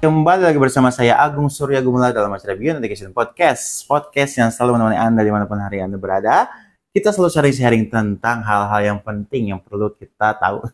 [0.00, 3.84] Kembali lagi bersama saya Agung Surya Gumula dalam acara Beyond Education Podcast.
[3.84, 6.48] Podcast yang selalu menemani Anda di mana pun hari Anda berada.
[6.88, 10.64] Kita selalu sharing-sharing tentang hal-hal yang penting yang perlu kita tahu.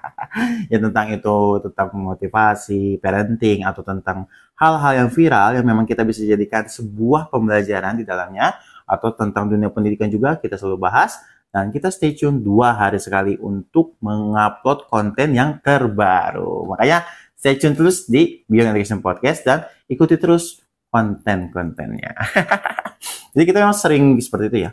[0.72, 6.24] ya tentang itu, tentang motivasi, parenting, atau tentang hal-hal yang viral yang memang kita bisa
[6.24, 8.56] jadikan sebuah pembelajaran di dalamnya.
[8.88, 11.20] Atau tentang dunia pendidikan juga kita selalu bahas.
[11.52, 16.66] Dan kita stay tune dua hari sekali untuk mengupload konten yang terbaru.
[16.74, 17.06] Makanya
[17.44, 22.16] Stay tune terus di Beyond Education Podcast dan ikuti terus konten-kontennya.
[23.36, 24.70] Jadi kita memang sering seperti itu ya.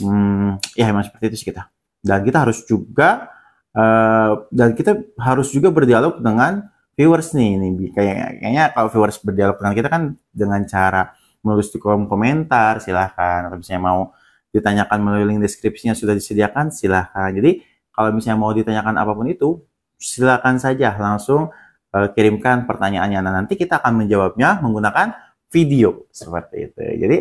[0.00, 1.68] Hmm, ya memang seperti itu sih kita.
[2.00, 3.28] Dan kita harus juga
[3.76, 6.64] uh, dan kita harus juga berdialog dengan
[6.96, 7.60] viewers nih.
[7.60, 11.12] Nih kayaknya, kayaknya kalau viewers berdialog dengan kita kan dengan cara
[11.44, 14.16] menulis di kolom komentar silahkan atau misalnya mau
[14.48, 17.36] ditanyakan melalui link deskripsinya sudah disediakan silahkan.
[17.36, 17.60] Jadi
[17.92, 19.60] kalau misalnya mau ditanyakan apa pun itu
[20.00, 21.52] silahkan saja langsung
[21.94, 23.22] uh, kirimkan pertanyaannya.
[23.22, 25.14] Nah, nanti kita akan menjawabnya menggunakan
[25.54, 26.82] video seperti itu.
[26.82, 27.16] Jadi,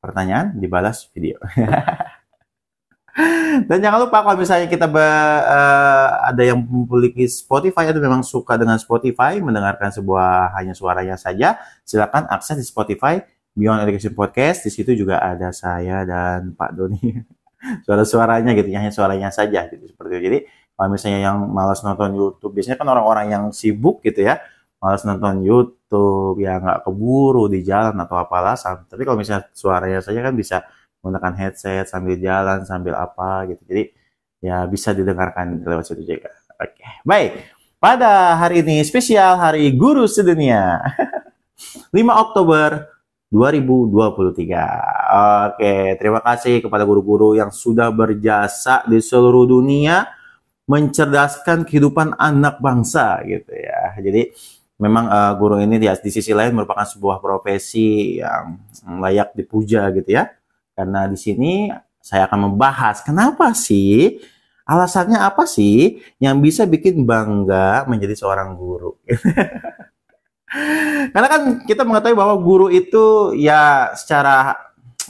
[0.00, 1.36] pertanyaan dibalas video.
[3.70, 8.58] Dan jangan lupa kalau misalnya kita be, uh, ada yang memiliki Spotify atau memang suka
[8.58, 13.22] dengan Spotify, mendengarkan sebuah hanya suaranya saja, silakan akses di Spotify
[13.54, 14.66] Beyond Education Podcast.
[14.66, 17.14] Di situ juga ada saya dan Pak Doni.
[17.86, 20.22] Suara-suaranya gitu, hanya suaranya saja gitu seperti itu.
[20.26, 20.38] Jadi
[20.74, 24.42] kalau misalnya yang malas nonton YouTube biasanya kan orang-orang yang sibuk gitu ya
[24.82, 30.20] malas nonton YouTube ya nggak keburu di jalan atau apalah tapi kalau misalnya suaranya saja
[30.20, 30.66] kan bisa
[31.04, 33.60] menggunakan headset sambil jalan sambil apa gitu.
[33.68, 33.92] Jadi
[34.40, 36.32] ya bisa didengarkan lewat situ juga.
[36.56, 37.52] Oke baik.
[37.76, 40.80] Pada hari ini spesial hari guru sedunia.
[41.92, 42.90] 5 Oktober
[43.30, 44.58] 2023
[45.50, 50.06] oke terima kasih kepada guru-guru yang sudah berjasa di seluruh dunia
[50.64, 53.92] mencerdaskan kehidupan anak bangsa gitu ya.
[54.00, 54.32] Jadi
[54.80, 58.58] memang uh, guru ini di, di sisi lain merupakan sebuah profesi yang
[59.00, 60.32] layak dipuja gitu ya.
[60.74, 61.70] Karena di sini
[62.00, 64.20] saya akan membahas kenapa sih
[64.64, 68.96] alasannya apa sih yang bisa bikin bangga menjadi seorang guru.
[71.12, 74.54] Karena kan kita mengetahui bahwa guru itu ya secara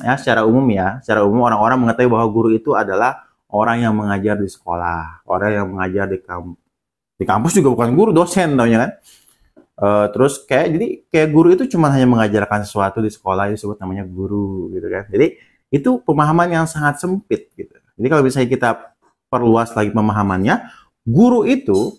[0.00, 3.22] ya secara umum ya, secara umum orang-orang mengetahui bahwa guru itu adalah
[3.54, 6.58] orang yang mengajar di sekolah, orang yang mengajar di kampus.
[7.14, 8.92] Di kampus juga bukan guru, dosen taunya kan.
[9.74, 14.02] Uh, terus kayak jadi kayak guru itu cuma hanya mengajarkan sesuatu di sekolah disebut namanya
[14.06, 15.06] guru gitu kan.
[15.06, 15.38] Jadi
[15.70, 17.74] itu pemahaman yang sangat sempit gitu.
[17.94, 18.70] Jadi kalau misalnya kita
[19.30, 20.66] perluas lagi pemahamannya,
[21.06, 21.94] guru itu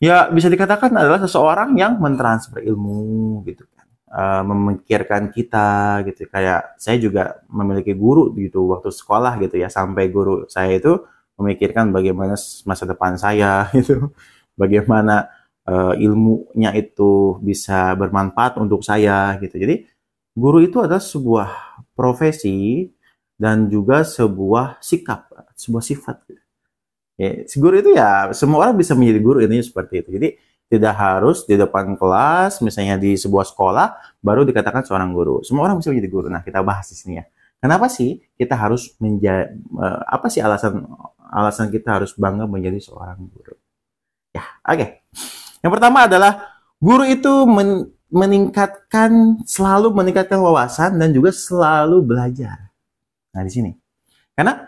[0.00, 3.68] ya bisa dikatakan adalah seseorang yang mentransfer ilmu gitu
[4.10, 6.26] uh, memikirkan kita gitu.
[6.28, 9.70] Kayak saya juga memiliki guru gitu waktu sekolah gitu ya.
[9.70, 10.98] Sampai guru saya itu
[11.40, 14.12] memikirkan bagaimana masa depan saya gitu.
[14.58, 15.30] Bagaimana
[15.70, 19.56] uh, ilmunya itu bisa bermanfaat untuk saya gitu.
[19.56, 19.86] Jadi
[20.34, 21.48] guru itu adalah sebuah
[21.94, 22.90] profesi
[23.40, 26.16] dan juga sebuah sikap sebuah sifat.
[27.20, 30.10] Ya, guru itu ya semua orang bisa menjadi guru ini seperti itu.
[30.16, 30.28] Jadi
[30.70, 35.42] tidak harus di depan kelas, misalnya di sebuah sekolah, baru dikatakan seorang guru.
[35.42, 36.26] Semua orang bisa menjadi guru.
[36.30, 37.26] Nah, kita bahas di sini ya.
[37.58, 40.86] Kenapa sih kita harus menjadi, eh, apa sih alasan
[41.34, 43.58] alasan kita harus bangga menjadi seorang guru?
[44.30, 44.78] Ya, oke.
[44.78, 44.88] Okay.
[45.60, 46.32] Yang pertama adalah
[46.78, 52.74] guru itu men meningkatkan, selalu meningkatkan wawasan dan juga selalu belajar.
[53.30, 53.70] Nah, di sini.
[54.34, 54.66] Karena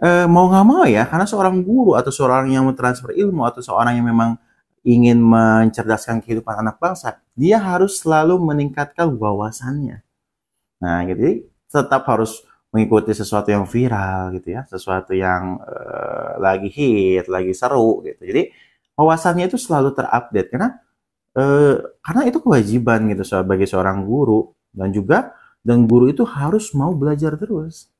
[0.00, 4.00] e, mau nggak mau ya, karena seorang guru atau seorang yang mentransfer ilmu atau seorang
[4.00, 4.40] yang memang
[4.82, 10.02] ingin mencerdaskan kehidupan anak bangsa, dia harus selalu meningkatkan wawasannya.
[10.82, 12.42] Nah, jadi tetap harus
[12.74, 18.18] mengikuti sesuatu yang viral gitu ya, sesuatu yang uh, lagi hit, lagi seru gitu.
[18.24, 18.50] Jadi
[18.96, 20.68] wawasannya itu selalu terupdate karena
[21.36, 26.96] uh, karena itu kewajiban gitu sebagai seorang guru dan juga dan guru itu harus mau
[26.96, 27.92] belajar terus.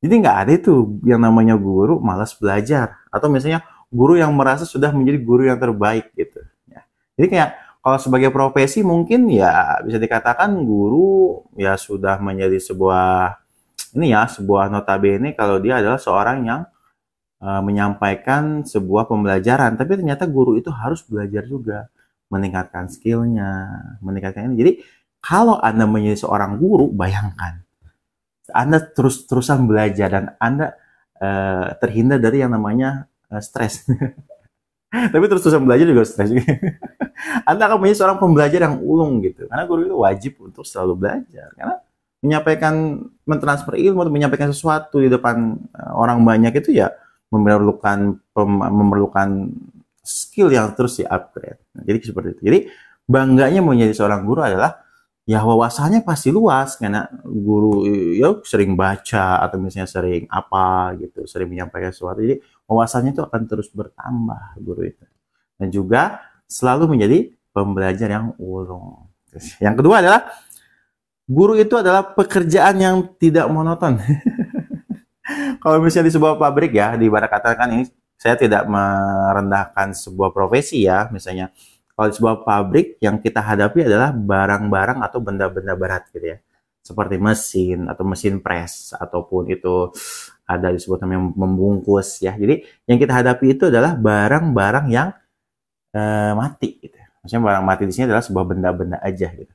[0.00, 0.74] Jadi nggak ada itu
[1.08, 3.64] yang namanya guru malas belajar atau misalnya
[3.96, 6.44] guru yang merasa sudah menjadi guru yang terbaik gitu.
[6.68, 6.84] Ya.
[7.16, 7.50] Jadi kayak
[7.86, 13.38] kalau sebagai profesi mungkin ya bisa dikatakan guru ya sudah menjadi sebuah
[13.94, 16.60] ini ya sebuah notabene kalau dia adalah seorang yang
[17.38, 21.86] uh, menyampaikan sebuah pembelajaran tapi ternyata guru itu harus belajar juga
[22.26, 23.70] meningkatkan skillnya
[24.02, 24.72] meningkatkan ini jadi
[25.22, 27.62] kalau anda menjadi seorang guru bayangkan
[28.50, 30.74] anda terus-terusan belajar dan anda
[31.22, 33.86] uh, terhindar dari yang namanya uh, stres.
[35.12, 36.30] Tapi terus terusan belajar juga stres.
[37.50, 39.50] Anda akan menjadi seorang pembelajar yang ulung gitu.
[39.50, 41.52] Karena guru itu wajib untuk selalu belajar.
[41.58, 41.76] Karena
[42.24, 42.74] menyampaikan,
[43.28, 46.90] mentransfer ilmu atau menyampaikan sesuatu di depan uh, orang banyak itu ya
[47.30, 49.50] memerlukan pem, memerlukan
[50.06, 51.58] skill yang terus di upgrade.
[51.74, 52.42] Nah, jadi seperti itu.
[52.46, 52.58] Jadi
[53.06, 54.86] bangganya menjadi seorang guru adalah
[55.26, 57.82] ya wawasannya pasti luas karena guru
[58.14, 62.22] ya sering baca atau misalnya sering apa gitu, sering menyampaikan sesuatu.
[62.22, 65.04] Jadi wawasannya itu akan terus bertambah guru itu.
[65.56, 69.08] Dan juga selalu menjadi pembelajar yang ulung.
[69.58, 70.28] Yang kedua adalah
[71.26, 73.98] guru itu adalah pekerjaan yang tidak monoton.
[75.62, 77.84] Kalau misalnya di sebuah pabrik ya, di ibarat katakan ini
[78.14, 81.50] saya tidak merendahkan sebuah profesi ya, misalnya
[81.96, 86.38] kalau di sebuah pabrik yang kita hadapi adalah barang-barang atau benda-benda berat gitu ya.
[86.84, 89.90] Seperti mesin atau mesin press ataupun itu
[90.46, 92.32] ada disebut namanya membungkus ya.
[92.38, 95.10] Jadi yang kita hadapi itu adalah barang-barang yang
[95.92, 96.96] eh, mati gitu.
[97.26, 99.50] Maksudnya barang mati di sini adalah sebuah benda-benda aja gitu.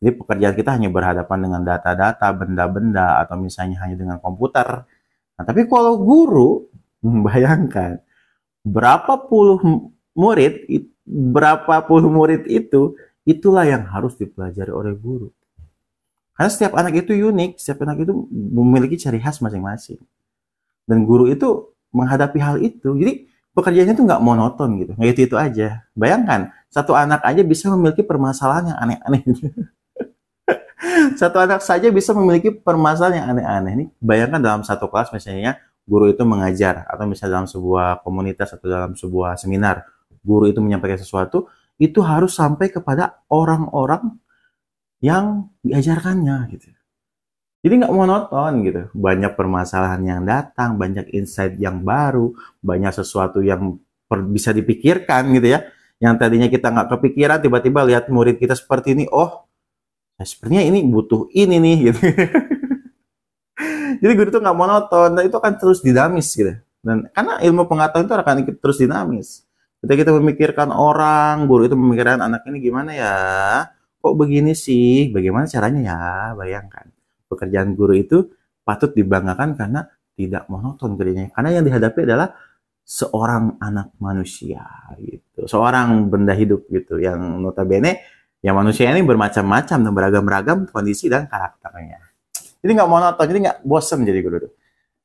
[0.00, 4.88] Jadi pekerjaan kita hanya berhadapan dengan data-data, benda-benda, atau misalnya hanya dengan komputer.
[5.36, 6.64] Nah, tapi kalau guru,
[7.28, 8.00] bayangkan,
[8.64, 9.60] berapa puluh
[10.16, 10.64] murid,
[11.04, 12.96] berapa puluh murid itu,
[13.28, 15.28] itulah yang harus dipelajari oleh guru.
[16.32, 20.00] Karena setiap anak itu unik, setiap anak itu memiliki ciri khas masing-masing.
[20.84, 22.96] Dan guru itu menghadapi hal itu.
[22.96, 24.92] Jadi pekerjaannya itu nggak monoton gitu.
[24.96, 25.84] Nggak itu, itu aja.
[25.94, 29.22] Bayangkan, satu anak aja bisa memiliki permasalahan yang aneh-aneh
[31.20, 33.72] satu anak saja bisa memiliki permasalahan yang aneh-aneh.
[33.76, 38.66] Ini bayangkan dalam satu kelas misalnya guru itu mengajar atau misalnya dalam sebuah komunitas atau
[38.70, 39.82] dalam sebuah seminar
[40.22, 41.48] guru itu menyampaikan sesuatu
[41.80, 44.20] itu harus sampai kepada orang-orang
[45.00, 46.68] yang diajarkannya gitu.
[47.60, 48.82] Jadi nggak monoton gitu.
[48.96, 52.32] Banyak permasalahan yang datang, banyak insight yang baru,
[52.64, 53.76] banyak sesuatu yang
[54.32, 55.68] bisa dipikirkan gitu ya.
[56.00, 59.50] Yang tadinya kita nggak kepikiran, tiba-tiba lihat murid kita seperti ini, oh
[60.20, 62.00] Nah, sepertinya ini butuh ini nih gitu.
[64.04, 66.52] Jadi guru itu nggak monoton, dan itu akan terus dinamis gitu.
[66.84, 69.48] Dan karena ilmu pengetahuan itu akan terus dinamis.
[69.80, 73.16] Ketika kita memikirkan orang, guru itu memikirkan anak ini gimana ya?
[74.04, 75.08] Kok begini sih?
[75.08, 76.00] Bagaimana caranya ya?
[76.36, 76.92] Bayangkan.
[77.30, 78.26] Pekerjaan guru itu
[78.66, 79.86] patut dibanggakan karena
[80.18, 81.30] tidak monoton kerjanya.
[81.30, 82.34] Karena yang dihadapi adalah
[82.82, 84.66] seorang anak manusia
[84.98, 85.46] gitu.
[85.46, 88.02] Seorang benda hidup gitu yang notabene
[88.40, 92.00] Ya manusia ini bermacam-macam dan beragam-ragam kondisi dan karakternya.
[92.64, 94.48] Jadi nggak monoton, jadi nggak bosan jadi guru.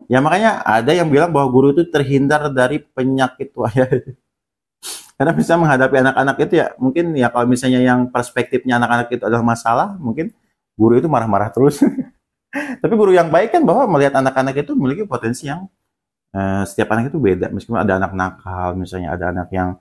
[0.08, 3.92] Ya makanya ada yang bilang bahwa guru itu terhindar dari penyakit wayah.
[5.20, 9.44] Karena bisa menghadapi anak-anak itu ya mungkin ya kalau misalnya yang perspektifnya anak-anak itu adalah
[9.44, 10.32] masalah, mungkin
[10.80, 11.84] guru itu marah-marah terus.
[12.56, 15.68] Tapi guru yang baik kan bahwa melihat anak-anak itu memiliki potensi yang
[16.32, 17.52] uh, setiap anak itu beda.
[17.52, 19.76] Meskipun ada anak nakal, misalnya ada anak yang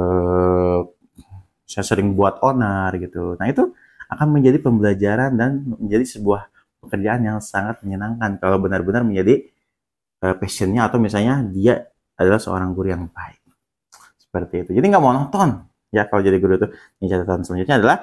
[0.00, 0.88] uh,
[1.68, 3.36] saya sering buat onar gitu.
[3.36, 3.72] Nah itu
[4.08, 6.48] akan menjadi pembelajaran dan menjadi sebuah
[6.80, 9.44] pekerjaan yang sangat menyenangkan kalau benar-benar menjadi
[10.24, 13.44] uh, passionnya atau misalnya dia adalah seorang guru yang baik.
[14.16, 14.70] Seperti itu.
[14.76, 16.68] Jadi nggak monoton ya kalau jadi guru itu.
[17.00, 17.96] Ini catatan selanjutnya adalah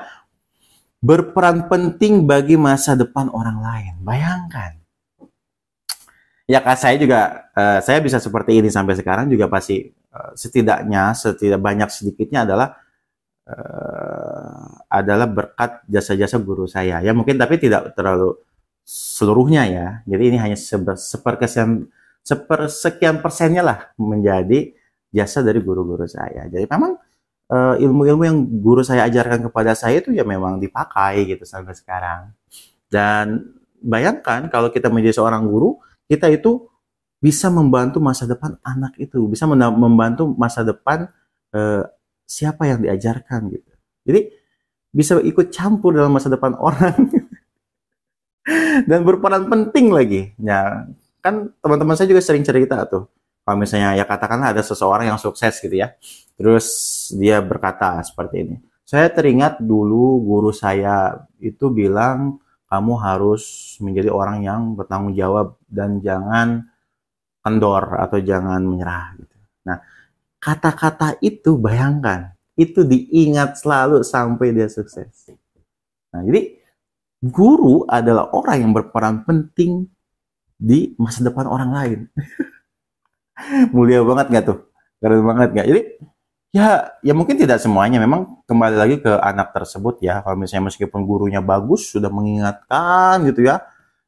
[1.03, 3.93] berperan penting bagi masa depan orang lain.
[4.01, 4.79] Bayangkan.
[6.45, 11.17] Ya kak saya juga, uh, saya bisa seperti ini sampai sekarang juga pasti uh, setidaknya,
[11.17, 12.77] setidak banyak sedikitnya adalah
[13.49, 17.01] uh, adalah berkat jasa-jasa guru saya.
[17.01, 18.37] Ya mungkin tapi tidak terlalu
[18.85, 19.87] seluruhnya ya.
[20.05, 21.89] Jadi ini hanya sepersekian
[22.21, 24.73] sepersekian persennya lah menjadi
[25.09, 26.45] jasa dari guru-guru saya.
[26.45, 26.97] Jadi memang
[27.51, 32.33] uh, ilmu-ilmu yang guru saya ajarkan kepada saya itu ya memang dipakai gitu sampai sekarang.
[32.89, 35.77] Dan bayangkan kalau kita menjadi seorang guru,
[36.09, 36.69] kita itu
[37.21, 41.09] bisa membantu masa depan anak itu, bisa membantu masa depan
[41.53, 41.83] uh,
[42.25, 43.71] siapa yang diajarkan gitu.
[44.05, 44.21] Jadi
[44.95, 46.95] bisa ikut campur dalam masa depan orang
[48.89, 50.33] dan berperan penting lagi.
[50.37, 50.85] Ya,
[51.19, 53.09] kan teman-teman saya juga sering cerita tuh.
[53.45, 55.93] Kalau misalnya ya katakanlah ada seseorang yang sukses gitu ya.
[56.33, 56.65] Terus
[57.13, 58.55] dia berkata seperti ini.
[58.81, 66.01] Saya teringat dulu guru saya itu bilang kamu harus menjadi orang yang bertanggung jawab dan
[66.01, 66.65] jangan
[67.45, 69.37] kendor atau jangan menyerah gitu.
[69.69, 69.77] Nah,
[70.41, 75.29] kata-kata itu bayangkan, itu diingat selalu sampai dia sukses.
[76.09, 76.57] Nah, jadi
[77.21, 79.85] guru adalah orang yang berperan penting
[80.57, 81.99] di masa depan orang lain.
[83.75, 84.57] Mulia banget nggak tuh?
[85.01, 85.67] Keren banget nggak?
[85.69, 85.81] Jadi
[86.55, 86.67] ya
[87.03, 91.43] ya mungkin tidak semuanya memang kembali lagi ke anak tersebut ya kalau misalnya meskipun gurunya
[91.43, 93.59] bagus sudah mengingatkan gitu ya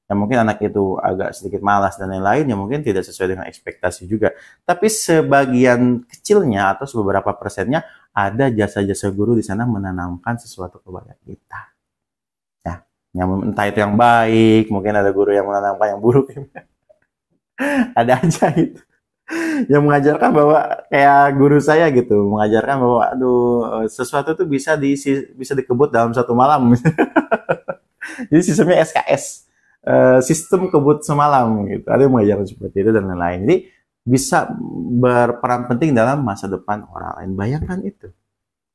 [0.08, 4.08] ya mungkin anak itu agak sedikit malas dan lain-lain ya mungkin tidak sesuai dengan ekspektasi
[4.08, 4.32] juga.
[4.64, 7.84] Tapi sebagian kecilnya atau beberapa persennya
[8.16, 11.62] ada jasa-jasa guru di sana menanamkan sesuatu kepada kita.
[12.64, 12.76] Ya,
[13.14, 16.32] yang entah itu yang baik, mungkin ada guru yang menanamkan yang buruk.
[18.00, 18.82] ada aja itu.
[19.72, 23.50] yang mengajarkan bahwa kayak guru saya gitu mengajarkan bahwa aduh
[23.92, 24.96] sesuatu tuh bisa di
[25.36, 26.72] bisa dikebut dalam satu malam.
[28.32, 29.24] Jadi sistemnya SKS
[29.84, 31.86] eh, sistem kebut semalam gitu.
[31.92, 33.40] Ada yang mengajarkan seperti itu dan lain-lain.
[33.44, 33.58] Jadi
[34.08, 34.48] bisa
[34.96, 37.32] berperan penting dalam masa depan orang lain.
[37.36, 38.08] Bayangkan itu.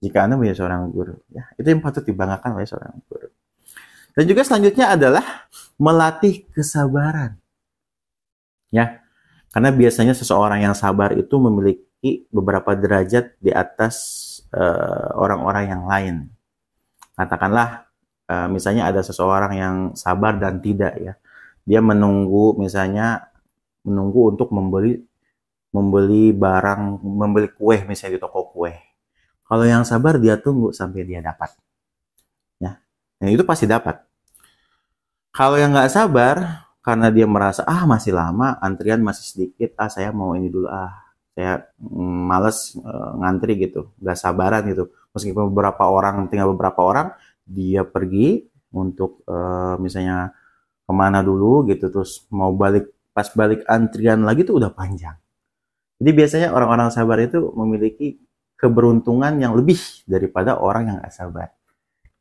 [0.05, 3.31] Jika anda menjadi seorang guru ya itu yang patut dibanggakan oleh seorang guru.
[4.13, 5.49] Dan juga selanjutnya adalah
[5.81, 7.41] melatih kesabaran.
[8.69, 9.02] Ya
[9.53, 13.95] karena biasanya seseorang yang sabar itu memiliki beberapa derajat di atas
[14.49, 16.17] eh, orang-orang uh, yang lain.
[17.13, 17.85] Katakanlah
[18.33, 21.15] uh, misalnya ada seseorang yang sabar dan tidak ya.
[21.69, 23.29] Dia menunggu misalnya
[23.85, 25.05] menunggu untuk membeli
[25.73, 28.73] membeli barang, membeli kue misalnya di toko kue.
[29.45, 31.53] Kalau yang sabar dia tunggu sampai dia dapat.
[32.57, 32.81] Ya.
[33.21, 34.01] Dan itu pasti dapat.
[35.33, 40.11] Kalau yang nggak sabar, karena dia merasa ah masih lama antrian masih sedikit ah saya
[40.11, 43.95] mau ini dulu ah saya mm, males uh, ngantri gitu.
[44.03, 44.93] Gak sabaran gitu.
[45.17, 47.15] Meskipun beberapa orang tinggal beberapa orang
[47.47, 50.35] dia pergi untuk uh, misalnya
[50.83, 55.17] ke mana dulu gitu terus mau balik pas balik antrian lagi tuh udah panjang.
[56.03, 58.19] Jadi biasanya orang-orang sabar itu memiliki
[58.59, 61.49] keberuntungan yang lebih daripada orang yang gak sabar.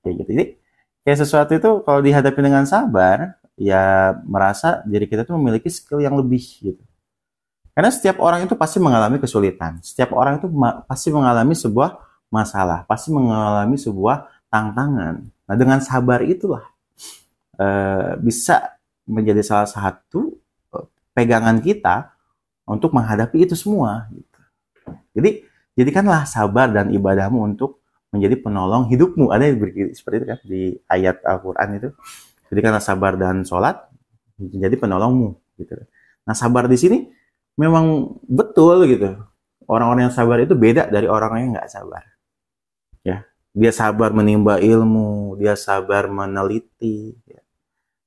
[0.05, 0.29] Kayak gitu.
[0.37, 0.45] Jadi
[1.01, 6.15] kayak sesuatu itu kalau dihadapi dengan sabar ya merasa diri kita tuh memiliki skill yang
[6.15, 6.83] lebih gitu.
[7.71, 9.79] Karena setiap orang itu pasti mengalami kesulitan.
[9.79, 15.23] Setiap orang itu ma pasti mengalami sebuah masalah, pasti mengalami sebuah tantangan.
[15.23, 16.67] Nah, dengan sabar itulah
[17.55, 17.67] e,
[18.19, 18.75] bisa
[19.07, 20.35] menjadi salah satu
[20.75, 22.11] eh, pegangan kita
[22.67, 24.07] untuk menghadapi itu semua.
[24.11, 24.39] Gitu.
[25.15, 25.29] Jadi,
[25.75, 29.31] jadikanlah sabar dan ibadahmu untuk menjadi penolong hidupmu.
[29.31, 29.57] Ada yang
[29.95, 31.89] seperti itu kan di ayat Al-Quran itu.
[32.51, 33.79] Jadi karena sabar dan sholat
[34.35, 35.79] menjadi penolongmu gitu.
[36.27, 37.07] Nah sabar di sini
[37.55, 39.15] memang betul gitu.
[39.71, 42.03] Orang-orang yang sabar itu beda dari orang yang nggak sabar.
[43.07, 43.23] Ya,
[43.55, 47.39] dia sabar menimba ilmu, dia sabar meneliti, ya.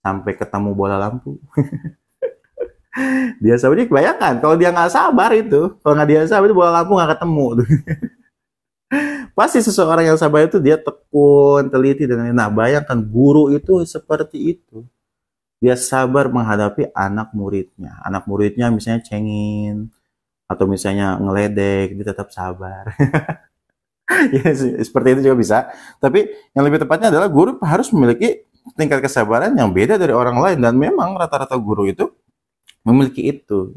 [0.04, 1.40] sampai ketemu bola lampu.
[3.42, 6.84] dia sabar, jadi bayangkan kalau dia nggak sabar itu, kalau nggak dia sabar itu bola
[6.84, 7.46] lampu nggak ketemu.
[9.38, 14.86] Pasti seseorang yang sabar itu dia tekun, teliti dan nah bayangkan guru itu seperti itu.
[15.58, 17.98] Dia sabar menghadapi anak muridnya.
[18.06, 19.90] Anak muridnya misalnya cengin
[20.46, 22.94] atau misalnya ngeledek, dia tetap sabar.
[24.36, 24.48] ya,
[24.84, 25.58] seperti itu juga bisa.
[25.98, 28.44] Tapi yang lebih tepatnya adalah guru harus memiliki
[28.76, 32.12] tingkat kesabaran yang beda dari orang lain dan memang rata-rata guru itu
[32.84, 33.72] memiliki itu.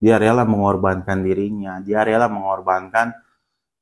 [0.00, 3.12] Dia rela mengorbankan dirinya, dia rela mengorbankan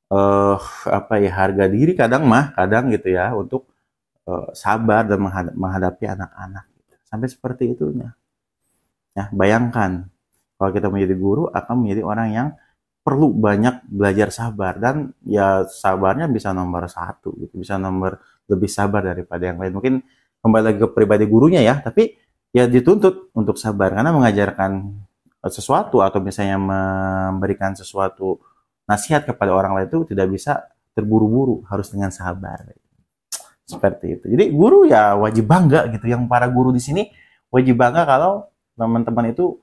[0.09, 0.57] uh,
[0.89, 3.69] apa ya harga diri kadang mah kadang gitu ya untuk
[4.25, 5.21] uh, sabar dan
[5.55, 6.95] menghadapi anak-anak gitu.
[7.07, 8.13] sampai seperti itunya.
[9.17, 10.09] Ya bayangkan
[10.59, 12.47] kalau kita menjadi guru akan menjadi orang yang
[12.99, 19.01] perlu banyak belajar sabar dan ya sabarnya bisa nomor satu gitu bisa nomor lebih sabar
[19.01, 19.73] daripada yang lain.
[19.77, 19.93] Mungkin
[20.43, 22.17] kembali lagi ke pribadi gurunya ya tapi
[22.53, 23.93] ya dituntut untuk sabar.
[23.93, 24.99] Karena mengajarkan
[25.47, 28.43] sesuatu atau misalnya memberikan sesuatu
[28.89, 30.65] nasihat kepada orang lain itu tidak bisa
[30.97, 32.65] terburu-buru, harus dengan sabar.
[33.69, 34.25] Seperti itu.
[34.33, 36.09] Jadi guru ya wajib bangga gitu.
[36.09, 37.13] Yang para guru di sini
[37.53, 39.61] wajib bangga kalau teman-teman itu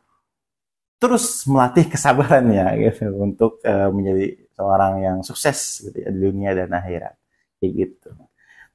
[1.03, 6.71] terus melatih kesabarannya gitu untuk uh, menjadi seorang yang sukses gitu ya di dunia dan
[6.71, 7.19] akhirat.
[7.59, 8.09] Kayak gitu.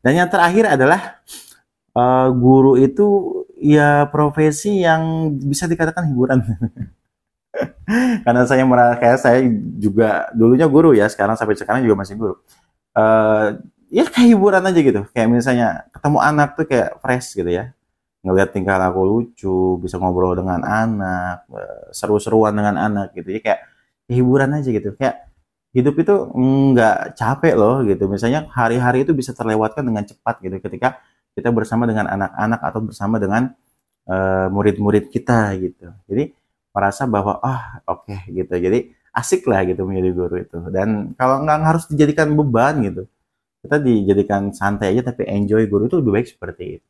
[0.03, 1.23] Dan yang terakhir adalah
[1.95, 3.07] uh, guru itu
[3.55, 6.43] ya profesi yang bisa dikatakan hiburan.
[8.25, 9.39] Karena saya merasa kayak saya
[9.77, 12.35] juga dulunya guru ya, sekarang sampai sekarang juga masih guru.
[12.95, 13.59] Uh,
[13.91, 15.01] ya kayak hiburan aja gitu.
[15.11, 17.75] Kayak misalnya ketemu anak tuh kayak fresh gitu ya.
[18.21, 23.35] Ngeliat tingkah laku lucu, bisa ngobrol dengan anak, uh, seru-seruan dengan anak gitu.
[23.35, 23.59] Ya kayak
[24.07, 24.95] hiburan aja gitu.
[24.95, 25.31] Kayak
[25.71, 26.15] hidup itu
[26.71, 28.07] nggak capek loh gitu.
[28.11, 30.99] Misalnya hari-hari itu bisa terlewatkan dengan cepat gitu ketika
[31.35, 33.55] kita bersama dengan anak-anak atau bersama dengan
[34.03, 35.87] eh, murid-murid uh, kita gitu.
[36.11, 36.23] Jadi
[36.71, 38.53] merasa bahwa ah oke okay, gitu.
[38.57, 40.57] Jadi asik lah gitu menjadi guru itu.
[40.71, 43.03] Dan kalau nggak harus dijadikan beban gitu.
[43.61, 46.87] Kita dijadikan santai aja tapi enjoy guru itu lebih baik seperti itu.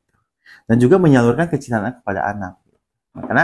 [0.69, 2.53] Dan juga menyalurkan kecintaan kepada anak.
[3.11, 3.43] Karena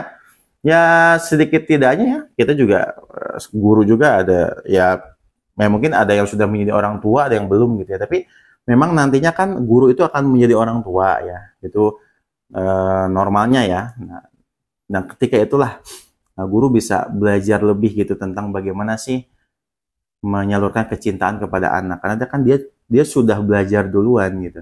[0.63, 4.99] ya sedikit tidaknya ya kita juga eh, guru juga ada ya,
[5.59, 7.99] ya mungkin ada yang sudah menjadi orang tua ada yang belum gitu ya.
[7.99, 8.23] Tapi
[8.67, 11.39] memang nantinya kan guru itu akan menjadi orang tua ya.
[11.63, 11.99] Itu
[12.51, 12.63] e,
[13.07, 13.81] normalnya ya.
[13.97, 14.23] Nah,
[14.91, 15.79] nah ketika itulah
[16.45, 19.25] guru bisa belajar lebih gitu tentang bagaimana sih
[20.21, 21.97] menyalurkan kecintaan kepada anak.
[22.03, 24.61] Karena kan dia dia sudah belajar duluan gitu.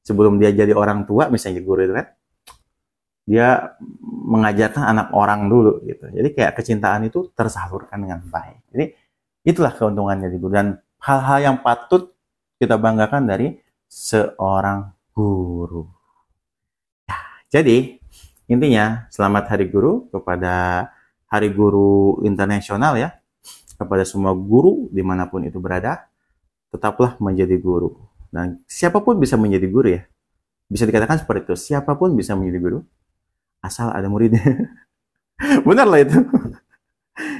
[0.00, 2.08] Sebelum dia jadi orang tua misalnya guru itu kan.
[3.30, 3.78] dia
[4.26, 6.02] mengajarkan anak orang dulu gitu.
[6.10, 8.58] Jadi kayak kecintaan itu tersalurkan dengan baik.
[8.74, 8.84] Jadi
[9.46, 12.10] itulah keuntungannya di guru dan hal-hal yang patut
[12.58, 13.54] kita banggakan dari
[13.86, 15.86] seorang guru.
[17.06, 17.18] Ya,
[17.60, 17.98] jadi
[18.50, 20.86] intinya selamat Hari Guru kepada
[21.30, 23.14] Hari Guru Internasional ya
[23.78, 26.04] kepada semua guru di mana pun itu berada
[26.68, 27.96] tetaplah menjadi guru
[28.28, 30.02] dan siapa pun bisa menjadi guru ya
[30.68, 32.80] bisa dikatakan seperti itu siapa pun bisa menjadi guru
[33.60, 34.42] asal ada muridnya.
[35.68, 36.18] Benar lah itu.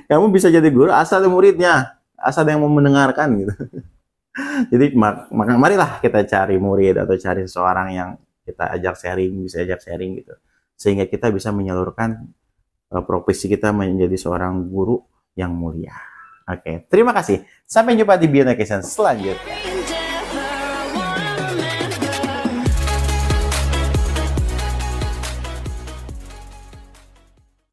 [0.08, 3.54] Kamu bisa jadi guru asal ada muridnya, asal ada yang mau mendengarkan gitu.
[4.72, 8.10] Jadi maka marilah kita cari murid atau cari seseorang yang
[8.46, 10.34] kita ajak sharing, bisa ajak sharing gitu.
[10.76, 12.28] Sehingga kita bisa menyalurkan
[13.06, 14.98] profesi kita menjadi seorang guru
[15.38, 15.94] yang mulia.
[16.50, 17.46] Oke, terima kasih.
[17.62, 19.69] Sampai jumpa di Bionecation selanjutnya.